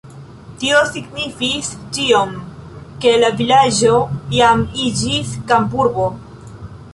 Tio 0.61 0.77
signifis 0.93 1.67
tion, 1.97 2.33
ke 3.03 3.13
la 3.25 3.29
vilaĝo 3.43 3.93
jam 4.39 4.65
iĝis 4.87 5.37
kampurbo. 5.53 6.09